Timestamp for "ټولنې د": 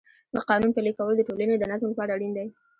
1.29-1.63